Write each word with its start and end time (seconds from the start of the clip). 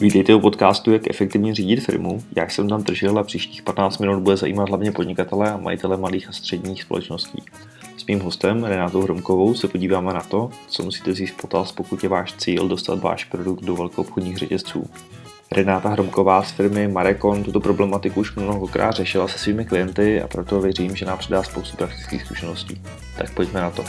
Vítejte 0.00 0.34
u 0.34 0.40
podcastu 0.40 0.92
Jak 0.92 1.10
efektivně 1.10 1.54
řídit 1.54 1.80
firmu. 1.80 2.22
Já 2.36 2.48
jsem 2.48 2.68
tam 2.68 2.82
držel 2.82 3.18
a 3.18 3.22
příštích 3.22 3.62
15 3.62 3.98
minut 3.98 4.20
bude 4.20 4.36
zajímat 4.36 4.68
hlavně 4.68 4.92
podnikatele 4.92 5.52
a 5.52 5.56
majitele 5.56 5.96
malých 5.96 6.28
a 6.28 6.32
středních 6.32 6.82
společností. 6.82 7.42
S 7.96 8.06
mým 8.06 8.20
hostem 8.20 8.64
Renátou 8.64 9.02
Hromkovou 9.02 9.54
se 9.54 9.68
podíváme 9.68 10.12
na 10.12 10.20
to, 10.20 10.50
co 10.68 10.82
musíte 10.82 11.12
zjistit 11.12 11.40
potaz, 11.40 11.72
pokud 11.72 12.02
je 12.02 12.08
váš 12.08 12.32
cíl 12.32 12.68
dostat 12.68 13.02
váš 13.02 13.24
produkt 13.24 13.64
do 13.64 13.76
velkoobchodních 13.76 14.36
řetězců. 14.36 14.90
Renáta 15.52 15.88
Hromková 15.88 16.42
z 16.42 16.50
firmy 16.50 16.88
Marekon 16.88 17.44
tuto 17.44 17.60
problematiku 17.60 18.20
už 18.20 18.36
mnohokrát 18.36 18.92
řešila 18.92 19.28
se 19.28 19.38
svými 19.38 19.64
klienty 19.64 20.22
a 20.22 20.28
proto 20.28 20.60
věřím, 20.60 20.96
že 20.96 21.06
nám 21.06 21.18
předá 21.18 21.42
spoustu 21.42 21.76
praktických 21.76 22.22
zkušeností. 22.22 22.82
Tak 23.16 23.34
pojďme 23.34 23.60
na 23.60 23.70
to. 23.70 23.84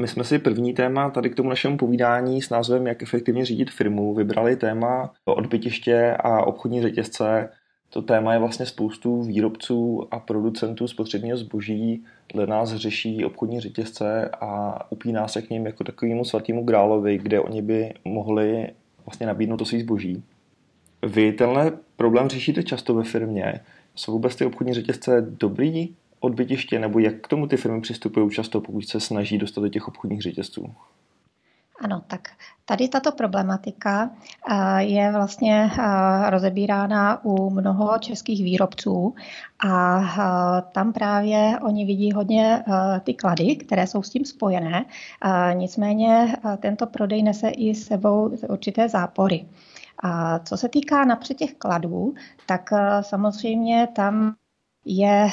My 0.00 0.08
jsme 0.08 0.24
si 0.24 0.38
první 0.38 0.74
téma 0.74 1.10
tady 1.10 1.30
k 1.30 1.34
tomu 1.34 1.48
našemu 1.48 1.76
povídání 1.76 2.42
s 2.42 2.50
názvem 2.50 2.86
Jak 2.86 3.02
efektivně 3.02 3.44
řídit 3.44 3.70
firmu 3.70 4.14
vybrali 4.14 4.56
téma 4.56 5.14
odbytiště 5.24 6.16
a 6.20 6.46
obchodní 6.46 6.82
řetězce. 6.82 7.48
To 7.90 8.02
téma 8.02 8.32
je 8.32 8.38
vlastně 8.38 8.66
spoustu 8.66 9.22
výrobců 9.22 10.08
a 10.10 10.18
producentů 10.18 10.88
spotřebního 10.88 11.36
zboží 11.36 12.04
dle 12.34 12.46
nás 12.46 12.74
řeší 12.74 13.24
obchodní 13.24 13.60
řetězce 13.60 14.30
a 14.40 14.80
upíná 14.90 15.28
se 15.28 15.42
k 15.42 15.50
ním 15.50 15.66
jako 15.66 15.84
takovému 15.84 16.24
svatému 16.24 16.64
grálovi, 16.64 17.18
kde 17.18 17.40
oni 17.40 17.62
by 17.62 17.94
mohli 18.04 18.68
vlastně 19.06 19.26
nabídnout 19.26 19.56
to 19.56 19.64
svý 19.64 19.80
zboží. 19.80 20.22
Vy 21.06 21.32
tenhle 21.32 21.72
problém 21.96 22.28
řešíte 22.28 22.62
často 22.62 22.94
ve 22.94 23.04
firmě. 23.04 23.60
Jsou 23.94 24.12
vůbec 24.12 24.36
ty 24.36 24.44
obchodní 24.44 24.74
řetězce 24.74 25.26
dobrý 25.40 25.94
odbytiště, 26.20 26.78
nebo 26.78 26.98
jak 26.98 27.20
k 27.20 27.28
tomu 27.28 27.46
ty 27.46 27.56
firmy 27.56 27.80
přistupují 27.80 28.30
často, 28.30 28.60
pokud 28.60 28.88
se 28.88 29.00
snaží 29.00 29.38
dostat 29.38 29.60
do 29.60 29.68
těch 29.68 29.88
obchodních 29.88 30.22
řetězců? 30.22 30.74
Ano, 31.80 32.02
tak 32.06 32.28
tady 32.64 32.88
tato 32.88 33.12
problematika 33.12 34.10
eh, 34.50 34.82
je 34.82 35.12
vlastně 35.12 35.70
eh, 35.78 36.30
rozebírána 36.30 37.24
u 37.24 37.50
mnoho 37.50 37.98
českých 37.98 38.44
výrobců 38.44 39.14
a 39.58 40.00
eh, 40.00 40.62
tam 40.72 40.92
právě 40.92 41.58
oni 41.62 41.84
vidí 41.84 42.12
hodně 42.12 42.64
ty 43.04 43.14
klady, 43.14 43.56
které 43.56 43.86
jsou 43.86 44.02
s 44.02 44.10
tím 44.10 44.24
spojené. 44.24 44.84
Nicméně 45.52 46.36
tento 46.58 46.86
prodej 46.86 47.22
nese 47.22 47.48
i 47.48 47.74
sebou 47.74 48.30
určité 48.48 48.88
zápory. 48.88 49.46
A 50.02 50.38
co 50.38 50.56
se 50.56 50.68
týká 50.68 51.04
napřed 51.04 51.36
těch 51.36 51.54
kladů, 51.54 52.14
tak 52.46 52.70
samozřejmě 53.00 53.88
tam 53.94 54.34
je 54.84 55.28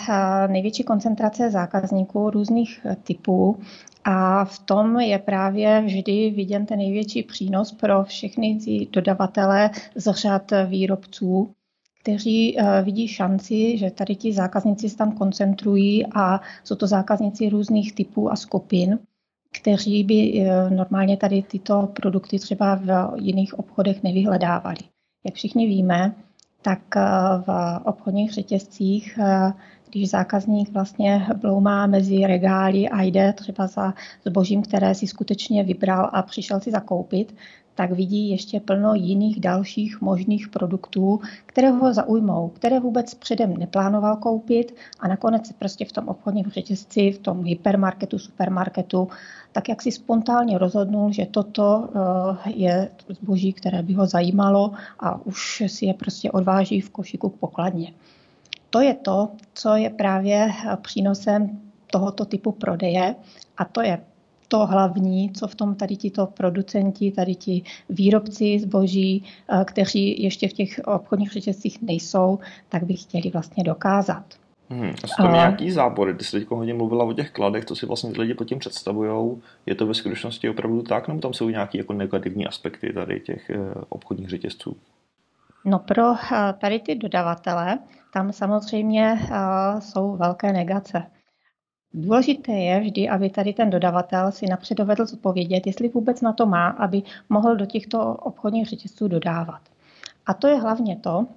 největší 0.47 0.83
koncentrace 0.83 1.51
zákazníků 1.51 2.29
různých 2.29 2.85
typů 3.03 3.59
a 4.03 4.45
v 4.45 4.59
tom 4.59 4.99
je 4.99 5.19
právě 5.19 5.81
vždy 5.81 6.29
viděn 6.29 6.65
ten 6.65 6.77
největší 6.77 7.23
přínos 7.23 7.71
pro 7.71 8.03
všechny 8.03 8.59
ty 8.65 8.87
dodavatele 8.91 9.69
z 9.95 10.13
řad 10.13 10.51
výrobců, 10.67 11.53
kteří 12.01 12.59
eh, 12.59 12.81
vidí 12.81 13.07
šanci, 13.07 13.77
že 13.77 13.91
tady 13.91 14.15
ti 14.15 14.33
zákazníci 14.33 14.89
se 14.89 14.97
tam 14.97 15.11
koncentrují 15.11 16.05
a 16.15 16.41
jsou 16.63 16.75
to 16.75 16.87
zákazníci 16.87 17.49
různých 17.49 17.95
typů 17.95 18.31
a 18.31 18.35
skupin, 18.35 18.99
kteří 19.61 20.03
by 20.03 20.33
eh, 20.41 20.69
normálně 20.69 21.17
tady 21.17 21.41
tyto 21.41 21.89
produkty 21.95 22.39
třeba 22.39 22.75
v 22.75 23.11
jiných 23.21 23.59
obchodech 23.59 24.03
nevyhledávali. 24.03 24.79
Jak 25.25 25.35
všichni 25.35 25.67
víme, 25.67 26.15
tak 26.65 26.95
eh, 26.97 27.01
v 27.47 27.79
obchodních 27.85 28.33
řetězcích 28.33 29.19
když 29.89 30.09
zákazník 30.09 30.71
vlastně 30.71 31.27
bloumá 31.41 31.87
mezi 31.87 32.27
regály 32.27 32.89
a 32.89 33.01
jde 33.01 33.33
třeba 33.33 33.67
za 33.67 33.93
zbožím, 34.25 34.61
které 34.61 34.95
si 34.95 35.07
skutečně 35.07 35.63
vybral 35.63 36.09
a 36.13 36.21
přišel 36.21 36.59
si 36.59 36.71
zakoupit, 36.71 37.35
tak 37.75 37.91
vidí 37.91 38.29
ještě 38.29 38.59
plno 38.59 38.93
jiných 38.93 39.39
dalších 39.39 40.01
možných 40.01 40.47
produktů, 40.47 41.19
které 41.45 41.69
ho 41.69 41.93
zaujmou, 41.93 42.49
které 42.49 42.79
vůbec 42.79 43.13
předem 43.13 43.57
neplánoval 43.57 44.15
koupit 44.15 44.75
a 44.99 45.07
nakonec 45.07 45.47
se 45.47 45.53
prostě 45.53 45.85
v 45.85 45.91
tom 45.91 46.07
obchodním 46.07 46.45
řetězci, 46.49 47.11
v 47.11 47.19
tom 47.19 47.43
hypermarketu, 47.43 48.19
supermarketu, 48.19 49.07
tak 49.51 49.69
jak 49.69 49.81
si 49.81 49.91
spontánně 49.91 50.57
rozhodnul, 50.57 51.11
že 51.11 51.25
toto 51.25 51.89
eh, 52.45 52.51
je 52.55 52.89
zboží, 53.09 53.53
které 53.53 53.83
by 53.83 53.93
ho 53.93 54.05
zajímalo 54.07 54.71
a 54.99 55.25
už 55.25 55.63
si 55.67 55.85
je 55.85 55.93
prostě 55.93 56.31
odváží 56.31 56.81
v 56.81 56.89
košíku 56.89 57.29
k 57.29 57.39
pokladně 57.39 57.93
to 58.69 58.81
je 58.81 58.93
to, 58.93 59.29
co 59.53 59.75
je 59.75 59.89
právě 59.89 60.51
přínosem 60.81 61.59
tohoto 61.91 62.25
typu 62.25 62.51
prodeje 62.51 63.15
a 63.57 63.65
to 63.65 63.81
je 63.81 63.99
to 64.47 64.65
hlavní, 64.65 65.31
co 65.31 65.47
v 65.47 65.55
tom 65.55 65.75
tady 65.75 65.95
tito 65.95 66.25
producenti, 66.25 67.11
tady 67.11 67.35
ti 67.35 67.63
výrobci 67.89 68.59
zboží, 68.59 69.23
eh, 69.49 69.65
kteří 69.65 70.23
ještě 70.23 70.47
v 70.47 70.53
těch 70.53 70.81
obchodních 70.85 71.31
řetězcích 71.31 71.81
nejsou, 71.81 72.39
tak 72.69 72.83
by 72.83 72.93
chtěli 72.93 73.29
vlastně 73.29 73.63
dokázat. 73.63 74.25
Hmm, 74.69 74.93
a 75.03 75.07
jsou 75.07 75.23
tam 75.23 75.27
a... 75.27 75.31
nějaký 75.31 75.71
zábory? 75.71 76.13
Ty 76.13 76.23
jsi 76.23 76.39
teď 76.39 76.49
hodně 76.49 76.73
mluvila 76.73 77.05
o 77.05 77.13
těch 77.13 77.31
kladech, 77.31 77.65
co 77.65 77.75
si 77.75 77.85
vlastně 77.85 78.11
ty 78.11 78.21
lidi 78.21 78.33
pod 78.33 78.43
tím 78.43 78.59
představují. 78.59 79.41
Je 79.65 79.75
to 79.75 79.87
ve 79.87 79.93
skutečnosti 79.93 80.49
opravdu 80.49 80.81
tak, 80.81 81.07
nebo 81.07 81.19
tam 81.19 81.33
jsou 81.33 81.49
nějaké 81.49 81.77
jako 81.77 81.93
negativní 81.93 82.47
aspekty 82.47 82.93
tady 82.93 83.19
těch 83.19 83.49
eh, 83.49 83.57
obchodních 83.89 84.29
řetězců? 84.29 84.77
No 85.65 85.79
pro 85.79 86.13
eh, 86.13 86.53
tady 86.53 86.79
ty 86.79 86.95
dodavatele 86.95 87.79
tam 88.13 88.31
samozřejmě 88.31 89.19
eh, 89.21 89.81
jsou 89.81 90.15
velké 90.15 90.53
negace. 90.53 91.03
Důležité 91.93 92.51
je 92.51 92.79
vždy, 92.79 93.09
aby 93.09 93.29
tady 93.29 93.53
ten 93.53 93.69
dodavatel 93.69 94.31
si 94.31 94.45
napřed 94.47 94.77
dovedl 94.77 95.05
zodpovědět, 95.05 95.67
jestli 95.67 95.89
vůbec 95.89 96.21
na 96.21 96.33
to 96.33 96.45
má, 96.45 96.67
aby 96.67 97.01
mohl 97.29 97.55
do 97.55 97.65
těchto 97.65 98.15
obchodních 98.15 98.67
řetězců 98.67 99.07
dodávat. 99.07 99.61
A 100.25 100.33
to 100.33 100.47
je 100.47 100.55
hlavně 100.55 100.95
to, 100.95 101.27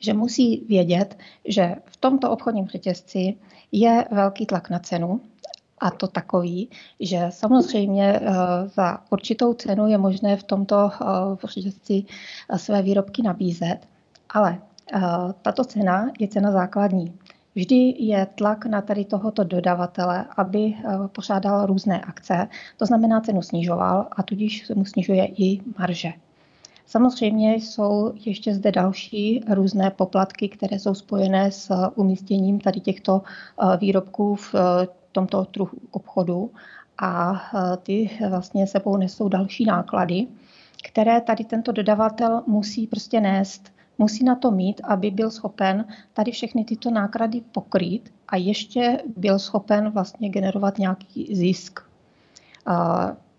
že 0.00 0.14
musí 0.14 0.64
vědět, 0.68 1.18
že 1.44 1.74
v 1.84 1.96
tomto 1.96 2.30
obchodním 2.30 2.66
řetězci 2.66 3.36
je 3.72 4.04
velký 4.10 4.46
tlak 4.46 4.70
na 4.70 4.78
cenu, 4.78 5.20
a 5.80 5.90
to 5.90 6.06
takový, 6.06 6.68
že 7.00 7.26
samozřejmě 7.30 8.20
eh, 8.22 8.32
za 8.68 8.98
určitou 9.10 9.54
cenu 9.54 9.86
je 9.86 9.98
možné 9.98 10.36
v 10.36 10.42
tomto 10.42 10.90
eh, 10.90 11.46
řetězci 11.46 12.04
své 12.56 12.82
výrobky 12.82 13.22
nabízet, 13.22 13.78
ale 14.30 14.58
tato 15.42 15.64
cena 15.64 16.10
je 16.18 16.28
cena 16.28 16.52
základní. 16.52 17.14
Vždy 17.54 17.94
je 17.98 18.26
tlak 18.26 18.66
na 18.66 18.80
tady 18.80 19.04
tohoto 19.04 19.44
dodavatele, 19.44 20.24
aby 20.36 20.74
eh, 20.74 21.08
pořádal 21.08 21.66
různé 21.66 22.00
akce, 22.00 22.48
to 22.76 22.86
znamená 22.86 23.20
cenu 23.20 23.42
snižoval 23.42 24.08
a 24.12 24.22
tudíž 24.22 24.66
se 24.66 24.74
mu 24.74 24.84
snižuje 24.84 25.26
i 25.26 25.60
marže. 25.78 26.12
Samozřejmě 26.86 27.54
jsou 27.54 28.12
ještě 28.14 28.54
zde 28.54 28.72
další 28.72 29.44
různé 29.48 29.90
poplatky, 29.90 30.48
které 30.48 30.78
jsou 30.78 30.94
spojené 30.94 31.52
s 31.52 31.90
umístěním 31.94 32.60
tady 32.60 32.80
těchto 32.80 33.22
eh, 33.22 33.76
výrobků 33.76 34.34
v 34.34 34.54
eh, 34.54 34.86
tomto 35.12 35.46
druhu 35.52 35.78
obchodu 35.90 36.50
a 36.98 37.42
ty 37.82 38.10
vlastně 38.28 38.66
sebou 38.66 38.96
nesou 38.96 39.28
další 39.28 39.64
náklady, 39.64 40.26
které 40.84 41.20
tady 41.20 41.44
tento 41.44 41.72
dodavatel 41.72 42.42
musí 42.46 42.86
prostě 42.86 43.20
nést 43.20 43.72
musí 44.00 44.24
na 44.24 44.34
to 44.34 44.50
mít, 44.50 44.80
aby 44.84 45.10
byl 45.10 45.30
schopen 45.30 45.84
tady 46.12 46.32
všechny 46.32 46.64
tyto 46.64 46.90
náklady 46.90 47.40
pokrýt 47.52 48.12
a 48.28 48.36
ještě 48.36 49.02
byl 49.16 49.38
schopen 49.38 49.90
vlastně 49.90 50.28
generovat 50.28 50.78
nějaký 50.78 51.34
zisk. 51.34 51.80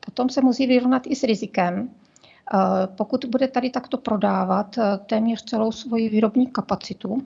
Potom 0.05 0.29
se 0.29 0.41
musí 0.41 0.67
vyrovnat 0.67 1.03
i 1.07 1.15
s 1.15 1.23
rizikem. 1.23 1.89
Pokud 2.85 3.25
bude 3.25 3.47
tady 3.47 3.69
takto 3.69 3.97
prodávat 3.97 4.77
e, 4.77 4.97
téměř 4.97 5.43
celou 5.43 5.71
svoji 5.71 6.09
výrobní 6.09 6.47
kapacitu, 6.47 7.23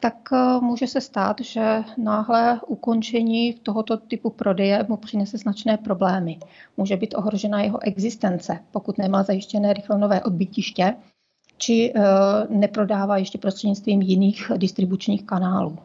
tak 0.00 0.14
e, 0.32 0.60
může 0.60 0.86
se 0.86 1.00
stát, 1.00 1.36
že 1.40 1.84
náhle 1.96 2.60
ukončení 2.66 3.54
tohoto 3.54 3.96
typu 3.96 4.30
prodeje 4.30 4.86
mu 4.88 4.96
přinese 4.96 5.38
značné 5.38 5.76
problémy. 5.76 6.38
Může 6.76 6.96
být 6.96 7.14
ohrožena 7.14 7.62
jeho 7.62 7.82
existence, 7.82 8.58
pokud 8.70 8.98
nemá 8.98 9.22
zajištěné 9.22 9.72
rychle 9.72 9.98
nové 9.98 10.22
odbytiště 10.22 10.94
či 11.60 11.92
eh, 11.96 12.02
neprodává 12.48 13.16
ještě 13.16 13.38
prostřednictvím 13.38 14.02
jiných 14.02 14.52
distribučních 14.56 15.26
kanálů. 15.26 15.78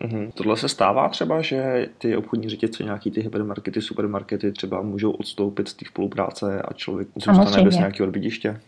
Mm-hmm. 0.00 0.30
Tohle 0.34 0.56
se 0.56 0.68
stává 0.68 1.08
třeba, 1.08 1.42
že 1.42 1.88
ty 1.98 2.16
obchodní 2.16 2.48
řetězce, 2.48 2.84
nějaký 2.84 3.10
ty 3.10 3.20
hypermarkety, 3.20 3.82
supermarkety 3.82 4.52
třeba 4.52 4.82
můžou 4.82 5.10
odstoupit 5.10 5.68
z 5.68 5.74
té 5.74 5.84
spolupráce 5.88 6.62
a 6.62 6.72
člověk 6.72 7.08
zůstane 7.14 7.62
bez 7.62 7.76
nějakého 7.76 8.06
odbytiště? 8.06 8.60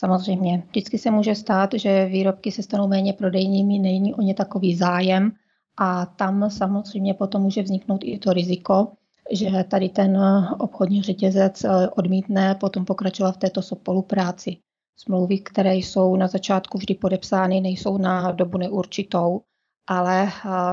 Samozřejmě. 0.00 0.62
Vždycky 0.70 0.98
se 0.98 1.10
může 1.10 1.34
stát, 1.34 1.70
že 1.74 2.06
výrobky 2.06 2.52
se 2.52 2.62
stanou 2.62 2.88
méně 2.88 3.12
prodejními, 3.12 3.78
není 3.78 4.14
o 4.14 4.22
ně 4.22 4.34
takový 4.34 4.76
zájem 4.76 5.32
a 5.78 6.06
tam 6.06 6.50
samozřejmě 6.50 7.14
potom 7.14 7.42
může 7.42 7.62
vzniknout 7.62 8.00
i 8.04 8.18
to 8.18 8.32
riziko, 8.32 8.88
že 9.32 9.64
tady 9.68 9.88
ten 9.88 10.18
obchodní 10.58 11.02
řetězec 11.02 11.64
eh, 11.64 11.88
odmítne 11.88 12.54
potom 12.54 12.84
pokračovat 12.84 13.32
v 13.32 13.38
této 13.38 13.62
spolupráci. 13.62 14.56
Smlouvy, 14.96 15.38
které 15.38 15.74
jsou 15.74 16.16
na 16.16 16.26
začátku 16.26 16.78
vždy 16.78 16.94
podepsány, 16.94 17.60
nejsou 17.60 17.98
na 17.98 18.32
dobu 18.32 18.58
neurčitou, 18.58 19.40
ale 19.86 20.28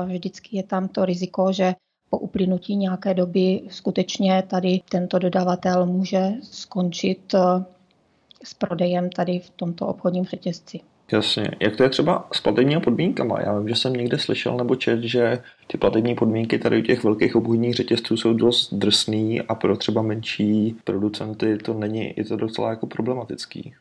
vždycky 0.06 0.56
je 0.56 0.62
tam 0.62 0.88
to 0.88 1.04
riziko, 1.04 1.52
že 1.52 1.74
po 2.10 2.18
uplynutí 2.18 2.76
nějaké 2.76 3.14
doby 3.14 3.62
skutečně 3.70 4.42
tady 4.42 4.80
tento 4.90 5.18
dodavatel 5.18 5.86
může 5.86 6.32
skončit 6.42 7.34
s 8.44 8.54
prodejem 8.54 9.10
tady 9.10 9.38
v 9.38 9.50
tomto 9.50 9.86
obchodním 9.86 10.24
řetězci. 10.24 10.80
Jasně. 11.12 11.50
Jak 11.60 11.76
to 11.76 11.82
je 11.82 11.88
třeba 11.88 12.28
s 12.32 12.40
platebními 12.40 12.80
podmínkama? 12.80 13.40
Já 13.40 13.58
vím, 13.58 13.68
že 13.68 13.74
jsem 13.74 13.92
někde 13.92 14.18
slyšel 14.18 14.56
nebo 14.56 14.76
čet, 14.76 15.02
že 15.02 15.42
ty 15.66 15.78
platební 15.78 16.14
podmínky 16.14 16.58
tady 16.58 16.78
u 16.78 16.82
těch 16.82 17.04
velkých 17.04 17.36
obchodních 17.36 17.74
řetězců 17.74 18.16
jsou 18.16 18.32
dost 18.32 18.74
drsný 18.74 19.40
a 19.40 19.54
pro 19.54 19.76
třeba 19.76 20.02
menší 20.02 20.76
producenty 20.84 21.58
to 21.58 21.74
není, 21.74 22.14
je 22.16 22.24
to 22.24 22.36
docela 22.36 22.70
jako 22.70 22.86
problematický. 22.86 23.74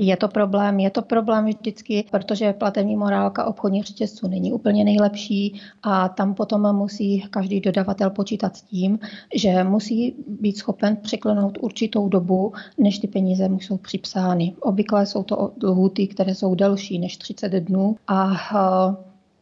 Je 0.00 0.16
to 0.16 0.28
problém, 0.28 0.80
je 0.80 0.90
to 0.90 1.02
problém 1.02 1.46
vždycky, 1.46 2.04
protože 2.10 2.52
platební 2.52 2.96
morálka 2.96 3.44
obchodních 3.44 3.84
řetězců 3.84 4.28
není 4.28 4.52
úplně 4.52 4.84
nejlepší 4.84 5.60
a 5.82 6.08
tam 6.08 6.34
potom 6.34 6.76
musí 6.76 7.20
každý 7.30 7.60
dodavatel 7.60 8.10
počítat 8.10 8.56
s 8.56 8.62
tím, 8.62 8.98
že 9.34 9.64
musí 9.64 10.14
být 10.28 10.56
schopen 10.56 10.96
překlenout 10.96 11.58
určitou 11.60 12.08
dobu, 12.08 12.52
než 12.78 12.98
ty 12.98 13.06
peníze 13.06 13.48
mu 13.48 13.60
jsou 13.60 13.76
připsány. 13.76 14.54
Obvykle 14.60 15.06
jsou 15.06 15.22
to 15.22 15.52
lhuty, 15.62 16.06
které 16.06 16.34
jsou 16.34 16.54
delší 16.54 16.98
než 16.98 17.16
30 17.16 17.48
dnů 17.52 17.96
a 18.06 18.30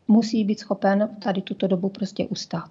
musí 0.09 0.45
být 0.45 0.61
schopen 0.61 1.09
tady 1.23 1.43
tuto 1.43 1.67
dobu 1.67 1.89
prostě 1.89 2.27
ustát. 2.27 2.71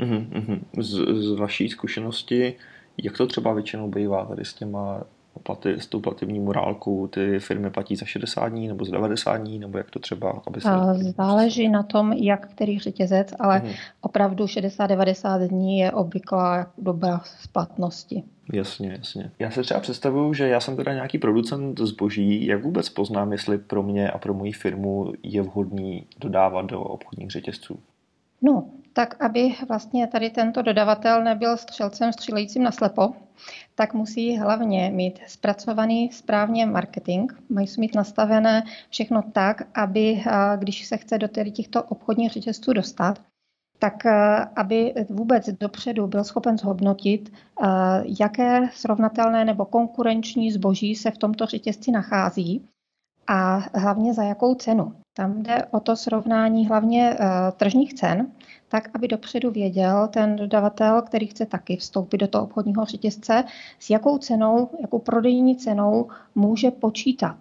Uh-huh, 0.00 0.60
Z, 0.78 0.90
z 1.22 1.38
vaší 1.38 1.68
zkušenosti, 1.68 2.54
jak 3.02 3.16
to 3.16 3.26
třeba 3.26 3.52
většinou 3.52 3.88
bývá 3.88 4.24
tady 4.24 4.44
s 4.44 4.54
těma 4.54 5.04
platy, 5.42 5.80
s 5.80 5.86
tou 5.86 6.00
platební 6.00 6.40
morálkou 6.40 7.06
ty 7.06 7.38
firmy 7.38 7.70
platí 7.70 7.96
za 7.96 8.06
60 8.06 8.48
dní 8.48 8.68
nebo 8.68 8.84
za 8.84 8.92
90 8.92 9.36
dní, 9.36 9.58
nebo 9.58 9.78
jak 9.78 9.90
to 9.90 9.98
třeba? 9.98 10.42
Aby 10.46 10.60
se... 10.60 10.68
Záleží 11.16 11.68
na 11.68 11.82
tom, 11.82 12.12
jak 12.12 12.48
který 12.48 12.78
řetězec, 12.78 13.34
ale 13.38 13.58
hmm. 13.58 13.72
opravdu 14.00 14.44
60-90 14.44 15.48
dní 15.48 15.78
je 15.78 15.92
obvyklá 15.92 16.66
doba 16.78 17.20
splatnosti. 17.40 18.22
Jasně, 18.52 18.96
jasně. 18.98 19.30
Já 19.38 19.50
se 19.50 19.62
třeba 19.62 19.80
představuju, 19.80 20.34
že 20.34 20.48
já 20.48 20.60
jsem 20.60 20.76
teda 20.76 20.94
nějaký 20.94 21.18
producent 21.18 21.80
zboží, 21.80 22.46
jak 22.46 22.62
vůbec 22.62 22.88
poznám, 22.88 23.32
jestli 23.32 23.58
pro 23.58 23.82
mě 23.82 24.10
a 24.10 24.18
pro 24.18 24.34
moji 24.34 24.52
firmu 24.52 25.12
je 25.22 25.42
vhodný 25.42 26.06
dodávat 26.20 26.66
do 26.66 26.80
obchodních 26.80 27.30
řetězců? 27.30 27.78
No, 28.42 28.66
tak 28.96 29.24
aby 29.24 29.54
vlastně 29.68 30.06
tady 30.06 30.30
tento 30.30 30.62
dodavatel 30.62 31.24
nebyl 31.24 31.56
střelcem 31.56 32.12
střílejícím 32.12 32.62
na 32.62 32.72
slepo, 32.72 33.14
tak 33.74 33.94
musí 33.94 34.36
hlavně 34.38 34.90
mít 34.94 35.18
zpracovaný 35.26 36.12
správně 36.12 36.66
marketing, 36.66 37.32
mají 37.48 37.66
mít 37.78 37.94
nastavené 37.94 38.64
všechno 38.90 39.22
tak, 39.32 39.62
aby 39.74 40.22
když 40.56 40.86
se 40.86 40.96
chce 40.96 41.18
do 41.18 41.28
těchto 41.28 41.82
obchodních 41.82 42.32
řetězců 42.32 42.72
dostat, 42.72 43.18
tak 43.78 44.06
aby 44.56 44.94
vůbec 45.08 45.48
dopředu 45.48 46.06
byl 46.06 46.24
schopen 46.24 46.58
zhodnotit, 46.58 47.32
jaké 48.20 48.68
srovnatelné 48.72 49.44
nebo 49.44 49.64
konkurenční 49.64 50.52
zboží 50.52 50.94
se 50.94 51.10
v 51.10 51.18
tomto 51.18 51.46
řetězci 51.46 51.90
nachází 51.90 52.68
a 53.26 53.56
hlavně 53.78 54.14
za 54.14 54.22
jakou 54.22 54.54
cenu. 54.54 54.92
Tam 55.16 55.42
jde 55.42 55.64
o 55.70 55.80
to 55.80 55.96
srovnání 55.96 56.66
hlavně 56.66 57.16
tržních 57.56 57.94
cen, 57.94 58.26
tak 58.68 58.88
aby 58.94 59.08
dopředu 59.08 59.50
věděl 59.50 60.08
ten 60.08 60.36
dodavatel, 60.36 61.02
který 61.02 61.26
chce 61.26 61.46
taky 61.46 61.76
vstoupit 61.76 62.18
do 62.18 62.28
toho 62.28 62.44
obchodního 62.44 62.84
řetězce, 62.84 63.44
s 63.78 63.90
jakou 63.90 64.18
cenou, 64.18 64.70
jakou 64.80 64.98
prodejní 64.98 65.56
cenou 65.56 66.08
může 66.34 66.70
počítat. 66.70 67.36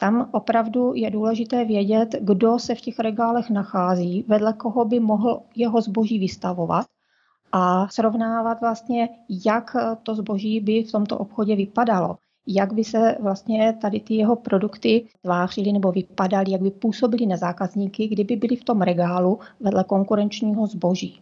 Tam 0.00 0.28
opravdu 0.32 0.92
je 0.94 1.10
důležité 1.10 1.64
vědět, 1.64 2.14
kdo 2.20 2.58
se 2.58 2.74
v 2.74 2.80
těch 2.80 2.98
regálech 2.98 3.50
nachází, 3.50 4.24
vedle 4.28 4.52
koho 4.52 4.84
by 4.84 5.00
mohl 5.00 5.42
jeho 5.54 5.80
zboží 5.80 6.18
vystavovat 6.18 6.86
a 7.52 7.88
srovnávat 7.88 8.60
vlastně, 8.60 9.08
jak 9.46 9.76
to 10.02 10.14
zboží 10.14 10.60
by 10.60 10.82
v 10.82 10.92
tomto 10.92 11.18
obchodě 11.18 11.56
vypadalo 11.56 12.16
jak 12.46 12.72
by 12.72 12.84
se 12.84 13.16
vlastně 13.20 13.76
tady 13.80 14.00
ty 14.00 14.14
jeho 14.14 14.36
produkty 14.36 15.06
tvářily 15.22 15.72
nebo 15.72 15.92
vypadaly, 15.92 16.50
jak 16.50 16.62
by 16.62 16.70
působily 16.70 17.26
na 17.26 17.36
zákazníky, 17.36 18.08
kdyby 18.08 18.36
byly 18.36 18.56
v 18.56 18.64
tom 18.64 18.82
regálu 18.82 19.38
vedle 19.60 19.84
konkurenčního 19.84 20.66
zboží. 20.66 21.20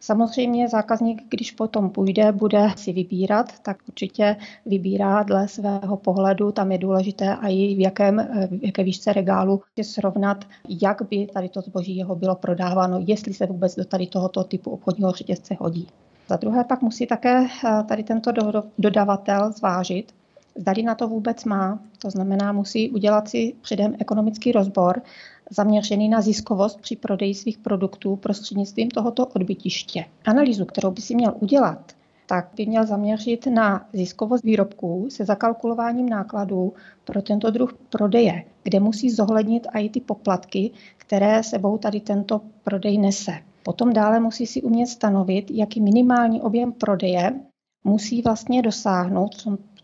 Samozřejmě 0.00 0.68
zákazník, 0.68 1.22
když 1.28 1.52
potom 1.52 1.90
půjde, 1.90 2.32
bude 2.32 2.70
si 2.76 2.92
vybírat, 2.92 3.52
tak 3.62 3.76
určitě 3.88 4.36
vybírá 4.66 5.22
dle 5.22 5.48
svého 5.48 5.96
pohledu. 5.96 6.52
Tam 6.52 6.72
je 6.72 6.78
důležité 6.78 7.36
a 7.36 7.48
i 7.48 7.74
v, 7.74 7.80
jakém, 7.80 8.28
v 8.50 8.64
jaké 8.64 8.84
výšce 8.84 9.12
regálu 9.12 9.62
je 9.76 9.84
srovnat, 9.84 10.44
jak 10.82 11.02
by 11.10 11.26
tady 11.26 11.48
to 11.48 11.60
zboží 11.60 11.96
jeho 11.96 12.14
bylo 12.14 12.34
prodáváno, 12.34 13.00
jestli 13.06 13.34
se 13.34 13.46
vůbec 13.46 13.76
do 13.76 13.84
tady 13.84 14.06
tohoto 14.06 14.44
typu 14.44 14.70
obchodního 14.70 15.12
řetězce 15.12 15.56
hodí. 15.60 15.88
Za 16.28 16.36
druhé 16.36 16.64
pak 16.64 16.82
musí 16.82 17.06
také 17.06 17.44
eh, 17.44 17.82
tady 17.88 18.04
tento 18.04 18.32
dodavatel 18.78 19.52
zvážit, 19.52 20.12
zdali 20.58 20.82
na 20.82 20.94
to 20.94 21.08
vůbec 21.08 21.44
má. 21.44 21.78
To 21.98 22.10
znamená, 22.10 22.52
musí 22.52 22.90
udělat 22.90 23.28
si 23.28 23.54
předem 23.60 23.94
ekonomický 23.98 24.52
rozbor 24.52 25.02
zaměřený 25.50 26.08
na 26.08 26.20
ziskovost 26.20 26.80
při 26.80 26.96
prodeji 26.96 27.34
svých 27.34 27.58
produktů 27.58 28.16
prostřednictvím 28.16 28.88
tohoto 28.88 29.26
odbytiště. 29.26 30.04
Analýzu, 30.24 30.64
kterou 30.64 30.90
by 30.90 31.02
si 31.02 31.14
měl 31.14 31.34
udělat, 31.40 31.92
tak 32.26 32.48
by 32.56 32.66
měl 32.66 32.86
zaměřit 32.86 33.46
na 33.46 33.86
ziskovost 33.92 34.44
výrobků 34.44 35.06
se 35.10 35.24
zakalkulováním 35.24 36.08
nákladů 36.08 36.72
pro 37.04 37.22
tento 37.22 37.50
druh 37.50 37.74
prodeje, 37.90 38.44
kde 38.62 38.80
musí 38.80 39.10
zohlednit 39.10 39.66
i 39.74 39.88
ty 39.88 40.00
poplatky, 40.00 40.70
které 40.96 41.42
sebou 41.42 41.78
tady 41.78 42.00
tento 42.00 42.40
prodej 42.64 42.98
nese. 42.98 43.32
Potom 43.62 43.92
dále 43.92 44.20
musí 44.20 44.46
si 44.46 44.62
umět 44.62 44.86
stanovit, 44.86 45.50
jaký 45.50 45.80
minimální 45.80 46.42
objem 46.42 46.72
prodeje 46.72 47.40
musí 47.84 48.22
vlastně 48.22 48.62
dosáhnout 48.62 49.34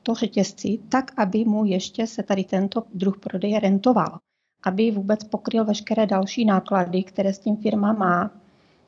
to 0.05 0.15
řetězci 0.15 0.79
tak, 0.89 1.11
aby 1.17 1.45
mu 1.45 1.65
ještě 1.65 2.07
se 2.07 2.23
tady 2.23 2.45
tento 2.45 2.83
druh 2.95 3.19
prodeje 3.19 3.61
rentoval. 3.61 4.19
Aby 4.65 4.91
vůbec 4.91 5.25
pokryl 5.25 5.65
veškeré 5.65 6.07
další 6.07 6.45
náklady, 6.45 7.03
které 7.03 7.33
s 7.33 7.39
tím 7.39 7.57
firma 7.57 7.93
má. 7.93 8.31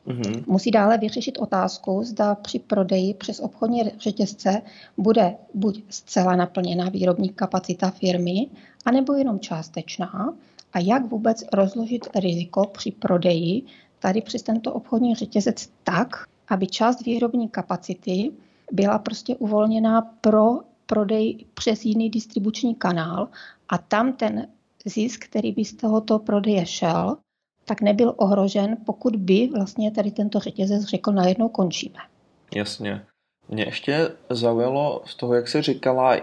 Mm-hmm. 0.06 0.44
Musí 0.46 0.70
dále 0.70 0.98
vyřešit 0.98 1.38
otázku, 1.38 2.02
zda 2.02 2.34
při 2.34 2.58
prodeji 2.58 3.14
přes 3.14 3.40
obchodní 3.40 3.82
řetězce 3.98 4.62
bude 4.96 5.36
buď 5.54 5.82
zcela 5.88 6.36
naplněná 6.36 6.88
výrobní 6.88 7.28
kapacita 7.28 7.90
firmy, 7.90 8.46
anebo 8.84 9.14
jenom 9.14 9.40
částečná 9.40 10.34
a 10.72 10.78
jak 10.78 11.06
vůbec 11.06 11.44
rozložit 11.52 12.08
riziko 12.14 12.64
při 12.66 12.90
prodeji 12.90 13.62
tady 13.98 14.22
přes 14.22 14.42
tento 14.42 14.72
obchodní 14.72 15.14
řetězec 15.14 15.68
tak, 15.84 16.08
aby 16.48 16.66
část 16.66 17.04
výrobní 17.04 17.48
kapacity 17.48 18.32
byla 18.72 18.98
prostě 18.98 19.36
uvolněná 19.36 20.02
pro 20.20 20.60
prodej 20.86 21.46
přes 21.54 21.84
jiný 21.84 22.10
distribuční 22.10 22.74
kanál 22.74 23.28
a 23.68 23.78
tam 23.78 24.12
ten 24.12 24.46
zisk, 24.84 25.24
který 25.24 25.52
by 25.52 25.64
z 25.64 25.76
tohoto 25.76 26.18
prodeje 26.18 26.66
šel, 26.66 27.16
tak 27.64 27.82
nebyl 27.82 28.14
ohrožen, 28.16 28.76
pokud 28.86 29.16
by 29.16 29.48
vlastně 29.54 29.90
tady 29.90 30.10
tento 30.10 30.40
řetězec 30.40 30.82
řekl, 30.82 31.12
najednou 31.12 31.48
končíme. 31.48 31.98
Jasně. 32.54 33.06
Mě 33.48 33.64
ještě 33.64 34.08
zaujalo 34.30 35.02
z 35.04 35.14
toho, 35.14 35.34
jak 35.34 35.48
se 35.48 35.62
říkala, 35.62 36.16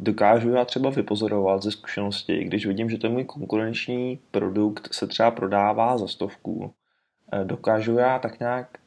dokážu 0.00 0.50
já 0.50 0.64
třeba 0.64 0.90
vypozorovat 0.90 1.62
ze 1.62 1.70
zkušenosti, 1.70 2.44
když 2.44 2.66
vidím, 2.66 2.90
že 2.90 2.98
ten 2.98 3.12
můj 3.12 3.24
konkurenční 3.24 4.18
produkt 4.30 4.88
se 4.94 5.06
třeba 5.06 5.30
prodává 5.30 5.98
za 5.98 6.08
stovku, 6.08 6.72
eh, 7.32 7.44
dokážu 7.44 7.98
já 7.98 8.18
tak 8.18 8.40
nějak 8.40 8.78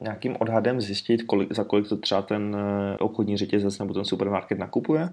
nějakým 0.00 0.36
odhadem 0.40 0.80
zjistit, 0.80 1.22
kolik, 1.22 1.52
za 1.52 1.64
kolik 1.64 1.88
to 1.88 1.96
třeba 1.96 2.22
ten 2.22 2.56
eh, 2.56 2.96
obchodní 2.98 3.36
řetězec 3.36 3.78
nebo 3.78 3.94
ten 3.94 4.04
supermarket 4.04 4.58
nakupuje? 4.58 5.08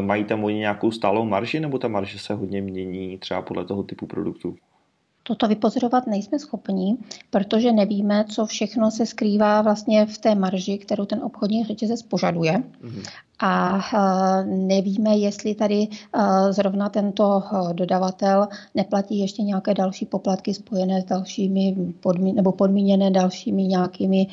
Mají 0.00 0.24
tam 0.24 0.44
oni 0.44 0.58
nějakou 0.58 0.90
stálou 0.90 1.24
marži, 1.24 1.60
nebo 1.60 1.78
ta 1.78 1.88
marže 1.88 2.18
se 2.18 2.34
hodně 2.34 2.62
mění 2.62 3.18
třeba 3.18 3.42
podle 3.42 3.64
toho 3.64 3.82
typu 3.82 4.06
produktu? 4.06 4.56
Toto 5.26 5.48
vypozorovat 5.48 6.06
nejsme 6.06 6.38
schopni, 6.38 6.96
protože 7.30 7.72
nevíme, 7.72 8.24
co 8.28 8.46
všechno 8.46 8.90
se 8.90 9.06
skrývá 9.06 9.62
vlastně 9.62 10.06
v 10.06 10.18
té 10.18 10.34
marži, 10.34 10.78
kterou 10.78 11.04
ten 11.04 11.22
obchodní 11.24 11.64
řetězec 11.64 12.02
požaduje. 12.02 12.52
Mm-hmm. 12.52 13.02
A 13.42 13.80
nevíme, 14.44 15.16
jestli 15.16 15.54
tady 15.54 15.88
zrovna 16.50 16.88
tento 16.88 17.42
dodavatel 17.72 18.48
neplatí 18.74 19.18
ještě 19.18 19.42
nějaké 19.42 19.74
další 19.74 20.06
poplatky 20.06 20.54
spojené 20.54 21.00
s 21.00 21.04
dalšími 21.04 21.76
podmí- 22.00 22.34
nebo 22.34 22.52
podmíněné 22.52 23.10
dalšími 23.10 23.62
nějakými 23.64 24.26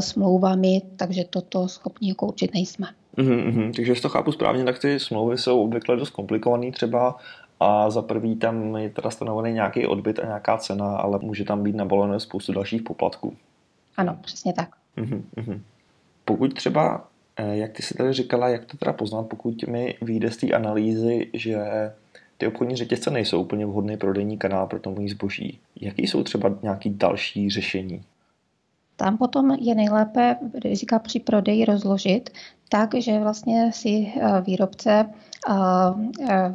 smlouvami, 0.00 0.82
takže 0.96 1.24
toto 1.30 1.68
schopni 1.68 2.08
jako 2.08 2.26
určit 2.26 2.54
nejsme. 2.54 2.86
Mm-hmm, 3.18 3.72
takže 3.76 3.92
jestli 3.92 4.02
to 4.02 4.08
chápu 4.08 4.32
správně, 4.32 4.64
tak 4.64 4.78
ty 4.78 5.00
smlouvy 5.00 5.38
jsou 5.38 5.62
obvykle 5.62 5.96
dost 5.96 6.10
komplikované 6.10 6.70
třeba 6.72 7.16
a 7.60 7.90
za 7.90 8.02
prvý 8.02 8.36
tam 8.36 8.76
je 8.76 8.90
teda 8.90 9.10
stanovený 9.10 9.52
nějaký 9.52 9.86
odbyt 9.86 10.18
a 10.18 10.26
nějaká 10.26 10.58
cena, 10.58 10.96
ale 10.96 11.18
může 11.22 11.44
tam 11.44 11.62
být 11.62 11.76
nabalené 11.76 12.20
spoustu 12.20 12.52
dalších 12.52 12.82
poplatků. 12.82 13.36
Ano, 13.96 14.18
přesně 14.22 14.52
tak. 14.52 14.68
Uh-huh, 14.96 15.60
Pokud 16.24 16.54
třeba, 16.54 17.08
eh, 17.36 17.56
jak 17.56 17.72
ty 17.72 17.82
si 17.82 17.94
tady 17.94 18.12
říkala, 18.12 18.48
jak 18.48 18.64
to 18.64 18.76
teda 18.76 18.92
poznat, 18.92 19.22
pokud 19.22 19.62
mi 19.66 19.94
vyjde 20.02 20.30
z 20.30 20.36
té 20.36 20.50
analýzy, 20.50 21.30
že 21.34 21.58
ty 22.38 22.46
obchodní 22.46 22.76
řetězce 22.76 23.10
nejsou 23.10 23.40
úplně 23.40 23.66
vhodný 23.66 23.96
prodejní 23.96 24.38
kanál 24.38 24.66
pro 24.66 24.80
to 24.80 24.94
zboží. 25.08 25.58
Jaký 25.80 26.06
jsou 26.06 26.22
třeba 26.22 26.50
nějaký 26.62 26.90
další 26.90 27.50
řešení? 27.50 28.02
Tam 28.96 29.18
potom 29.18 29.50
je 29.50 29.74
nejlépe 29.74 30.36
rizika 30.64 30.98
při 30.98 31.20
prodeji 31.20 31.64
rozložit 31.64 32.30
tak, 32.68 32.94
že 32.94 33.18
vlastně 33.18 33.72
si 33.72 34.12
eh, 34.16 34.40
výrobce 34.40 35.10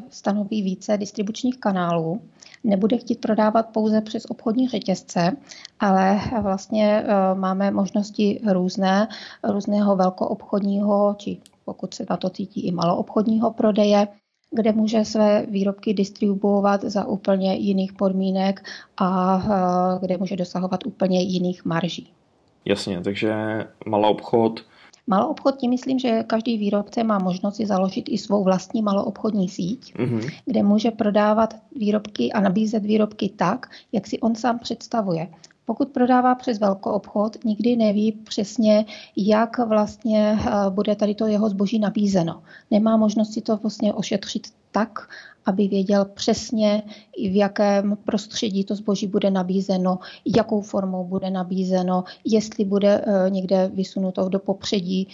stanoví 0.09 0.61
více 0.61 0.97
distribučních 0.97 1.59
kanálů, 1.59 2.21
nebude 2.63 2.97
chtít 2.97 3.21
prodávat 3.21 3.65
pouze 3.73 4.01
přes 4.01 4.25
obchodní 4.25 4.67
řetězce, 4.67 5.31
ale 5.79 6.21
vlastně 6.41 7.03
máme 7.33 7.71
možnosti 7.71 8.41
různé, 8.51 9.07
různého 9.43 9.95
velkoobchodního, 9.95 11.15
či 11.17 11.37
pokud 11.65 11.93
se 11.93 12.05
na 12.09 12.17
to 12.17 12.29
cítí 12.29 12.67
i 12.67 12.71
maloobchodního 12.71 13.51
prodeje, 13.51 14.07
kde 14.51 14.71
může 14.71 15.05
své 15.05 15.45
výrobky 15.45 15.93
distribuovat 15.93 16.81
za 16.83 17.05
úplně 17.05 17.55
jiných 17.55 17.93
podmínek 17.93 18.63
a 18.97 19.97
kde 20.01 20.17
může 20.17 20.35
dosahovat 20.35 20.85
úplně 20.85 21.21
jiných 21.21 21.65
marží. 21.65 22.11
Jasně, 22.65 23.01
takže 23.01 23.33
malou 23.85 24.09
obchod. 24.09 24.59
Malou 25.07 25.27
obchod 25.27 25.57
tím 25.57 25.69
myslím, 25.69 25.99
že 25.99 26.23
každý 26.23 26.57
výrobce 26.57 27.03
má 27.03 27.19
možnost 27.19 27.55
si 27.55 27.65
založit 27.65 28.05
i 28.09 28.17
svou 28.17 28.43
vlastní 28.43 28.81
maloobchodní 28.81 29.49
síť, 29.49 29.93
mm-hmm. 29.95 30.31
kde 30.45 30.63
může 30.63 30.91
prodávat 30.91 31.55
výrobky 31.75 32.31
a 32.31 32.39
nabízet 32.39 32.85
výrobky 32.85 33.29
tak, 33.29 33.69
jak 33.91 34.07
si 34.07 34.19
on 34.19 34.35
sám 34.35 34.59
představuje. 34.59 35.27
Pokud 35.65 35.89
prodává 35.89 36.35
přes 36.35 36.59
velkou 36.59 36.89
obchod, 36.91 37.45
nikdy 37.45 37.75
neví 37.75 38.11
přesně, 38.11 38.85
jak 39.17 39.57
vlastně 39.57 40.39
eh, 40.39 40.51
bude 40.69 40.95
tady 40.95 41.15
to 41.15 41.27
jeho 41.27 41.49
zboží 41.49 41.79
nabízeno. 41.79 42.43
Nemá 42.71 42.97
možnost 42.97 43.33
si 43.33 43.41
to 43.41 43.57
vlastně 43.57 43.93
ošetřit 43.93 44.47
tak, 44.75 45.07
aby 45.45 45.67
věděl 45.67 46.05
přesně, 46.05 46.83
v 47.17 47.35
jakém 47.35 47.97
prostředí 48.05 48.63
to 48.63 48.75
zboží 48.75 49.07
bude 49.07 49.31
nabízeno, 49.31 49.99
jakou 50.35 50.61
formou 50.61 51.03
bude 51.03 51.29
nabízeno, 51.29 52.03
jestli 52.25 52.65
bude 52.65 53.01
eh, 53.07 53.29
někde 53.29 53.71
vysunuto 53.73 54.29
do 54.29 54.39
popředí. 54.39 55.07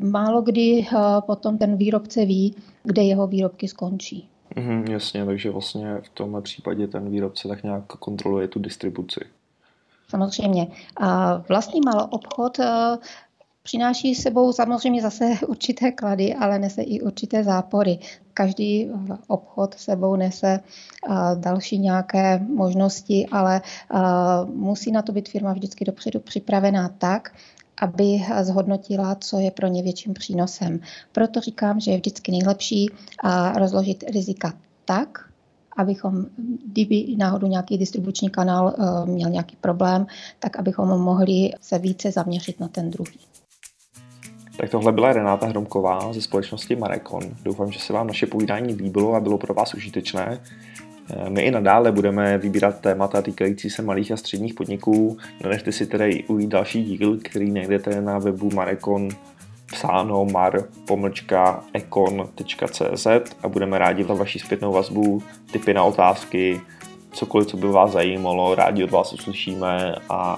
Málo 0.00 0.42
kdy 0.42 0.86
eh, 0.86 0.96
potom 1.26 1.58
ten 1.58 1.76
výrobce 1.76 2.24
ví, 2.24 2.54
kde 2.82 3.02
jeho 3.02 3.26
výrobky 3.26 3.68
skončí. 3.68 4.28
Mm, 4.56 4.84
jasně, 4.90 5.24
takže 5.24 5.50
vlastně 5.50 6.00
v 6.02 6.08
tomhle 6.08 6.42
případě 6.42 6.86
ten 6.86 7.10
výrobce 7.10 7.48
tak 7.48 7.62
nějak 7.62 7.86
kontroluje 7.86 8.48
tu 8.48 8.58
distribuci. 8.58 9.20
Samozřejmě. 10.08 10.66
A 10.96 11.36
vlastní 11.48 11.80
maloobchod 11.86 12.58
eh, 12.58 12.96
přináší 13.64 14.14
sebou 14.14 14.52
samozřejmě 14.52 15.02
zase 15.02 15.24
určité 15.48 15.92
klady, 15.92 16.34
ale 16.34 16.58
nese 16.58 16.82
i 16.82 17.00
určité 17.00 17.44
zápory. 17.44 17.98
Každý 18.34 18.90
obchod 19.26 19.74
sebou 19.74 20.16
nese 20.16 20.60
eh, 20.60 21.14
další 21.34 21.78
nějaké 21.78 22.38
možnosti, 22.38 23.26
ale 23.32 23.62
eh, 23.64 23.98
musí 24.46 24.92
na 24.92 25.02
to 25.02 25.12
být 25.12 25.28
firma 25.28 25.52
vždycky 25.52 25.84
dopředu 25.84 26.20
připravená 26.20 26.88
tak, 26.88 27.34
aby 27.80 28.24
zhodnotila, 28.42 29.14
co 29.14 29.38
je 29.38 29.50
pro 29.50 29.66
ně 29.66 29.82
větším 29.82 30.14
přínosem. 30.14 30.80
Proto 31.12 31.40
říkám, 31.40 31.80
že 31.80 31.90
je 31.90 31.96
vždycky 31.96 32.32
nejlepší 32.32 32.90
rozložit 33.56 34.04
rizika 34.12 34.52
tak, 34.84 35.18
abychom, 35.76 36.26
kdyby 36.66 37.16
náhodou 37.16 37.46
nějaký 37.46 37.78
distribuční 37.78 38.30
kanál 38.30 38.74
eh, 38.78 39.06
měl 39.06 39.30
nějaký 39.30 39.56
problém, 39.56 40.06
tak 40.38 40.58
abychom 40.58 40.88
mohli 40.88 41.50
se 41.60 41.78
více 41.78 42.10
zaměřit 42.10 42.60
na 42.60 42.68
ten 42.68 42.90
druhý. 42.90 43.18
Tak 44.56 44.70
tohle 44.70 44.92
byla 44.92 45.12
Renáta 45.12 45.46
Hromková 45.46 46.12
ze 46.12 46.22
společnosti 46.22 46.76
Marekon. 46.76 47.22
Doufám, 47.42 47.72
že 47.72 47.78
se 47.78 47.92
vám 47.92 48.06
naše 48.06 48.26
povídání 48.26 48.74
líbilo 48.74 49.14
a 49.14 49.20
bylo 49.20 49.38
pro 49.38 49.54
vás 49.54 49.74
užitečné. 49.74 50.40
Eh, 51.10 51.30
my 51.30 51.42
i 51.42 51.50
nadále 51.50 51.92
budeme 51.92 52.38
vybírat 52.38 52.80
témata 52.80 53.22
týkající 53.22 53.70
se 53.70 53.82
malých 53.82 54.12
a 54.12 54.16
středních 54.16 54.54
podniků. 54.54 55.18
Nenechte 55.42 55.72
si 55.72 55.86
tedy 55.86 56.24
ujít 56.24 56.50
další 56.50 56.84
díl, 56.84 57.18
který 57.24 57.50
najdete 57.50 58.00
na 58.00 58.18
webu 58.18 58.50
Marekon 58.54 59.08
psáno 59.66 60.24
mar-ekon.cz 60.24 63.06
a 63.42 63.48
budeme 63.48 63.78
rádi 63.78 64.04
za 64.04 64.14
vaši 64.14 64.38
zpětnou 64.38 64.72
vazbu, 64.72 65.22
tipy 65.52 65.74
na 65.74 65.84
otázky, 65.84 66.60
cokoliv, 67.14 67.46
co 67.46 67.56
by 67.56 67.68
vás 67.68 67.92
zajímalo, 67.92 68.54
rádi 68.54 68.84
od 68.84 68.90
vás 68.90 69.12
uslyšíme 69.12 69.94
a 70.10 70.36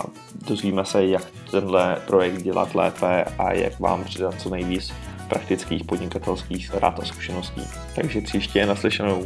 dozvíme 0.49 0.85
se, 0.85 1.07
jak 1.07 1.23
tenhle 1.51 1.97
projekt 2.07 2.43
dělat 2.43 2.75
lépe 2.75 3.25
a 3.39 3.53
jak 3.53 3.81
vám 3.81 4.05
přidat 4.05 4.41
co 4.41 4.51
nejvíc 4.51 4.93
praktických 5.29 5.85
podnikatelských 5.85 6.75
rád 6.75 7.01
a 7.01 7.05
zkušeností. 7.05 7.63
Takže 7.95 8.21
příště 8.21 8.67
naslyšenou. 8.67 9.25